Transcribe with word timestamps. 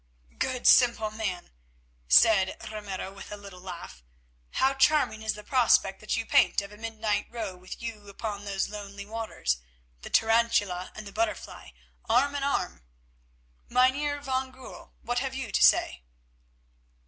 "Good, 0.39 0.65
simple 0.65 1.11
man," 1.11 1.51
said 2.07 2.57
Ramiro 2.71 3.13
with 3.13 3.31
a 3.31 3.37
little 3.37 3.59
laugh, 3.61 4.01
"how 4.53 4.73
charming 4.73 5.21
is 5.21 5.35
the 5.35 5.43
prospect 5.43 5.99
that 5.99 6.17
you 6.17 6.25
paint 6.25 6.59
of 6.63 6.71
a 6.71 6.77
midnight 6.77 7.27
row 7.29 7.55
with 7.55 7.83
you 7.83 8.09
upon 8.09 8.43
those 8.43 8.67
lonely 8.67 9.05
waters; 9.05 9.57
the 10.01 10.09
tarantula 10.09 10.91
and 10.95 11.05
the 11.05 11.13
butterfly 11.13 11.69
arm 12.09 12.33
in 12.33 12.41
arm! 12.41 12.81
Mynheer 13.69 14.19
van 14.21 14.49
Goorl, 14.51 14.93
what 15.03 15.19
have 15.19 15.35
you 15.35 15.51
to 15.51 15.61
say?" 15.61 16.01